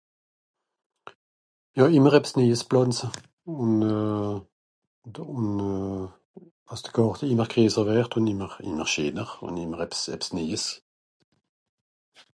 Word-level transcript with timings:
jà 1.77 1.85
ìmmer 1.95 2.13
ebs 2.19 2.31
neijs 2.37 2.61
plàntze 2.69 3.07
un 3.61 3.71
euhh 3.93 4.37
un 5.37 5.45
euhh 5.71 6.07
às 6.73 6.81
de 6.83 6.89
Gàrte 6.95 7.25
ìmmer 7.31 7.49
gresser 7.51 7.85
wert 7.87 8.11
un 8.17 8.29
ìmmer 8.31 8.51
ìmmer 8.67 8.89
scheener 8.91 9.29
un 9.47 9.61
ìmmer 9.63 9.81
ebs 9.85 10.27
neijes 10.35 10.65